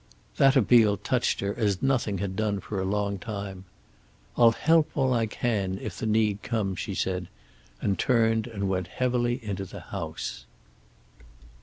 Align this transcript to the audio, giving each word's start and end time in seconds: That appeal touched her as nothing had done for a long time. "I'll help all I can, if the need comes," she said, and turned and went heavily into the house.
That 0.37 0.55
appeal 0.55 0.97
touched 0.97 1.41
her 1.41 1.53
as 1.53 1.83
nothing 1.83 2.17
had 2.17 2.35
done 2.35 2.59
for 2.59 2.81
a 2.81 2.85
long 2.85 3.19
time. 3.19 3.65
"I'll 4.35 4.53
help 4.53 4.89
all 4.95 5.13
I 5.13 5.27
can, 5.27 5.77
if 5.79 5.99
the 5.99 6.07
need 6.07 6.41
comes," 6.41 6.79
she 6.79 6.95
said, 6.95 7.27
and 7.81 7.99
turned 7.99 8.47
and 8.47 8.67
went 8.67 8.87
heavily 8.87 9.39
into 9.45 9.63
the 9.63 9.79
house. 9.93 10.45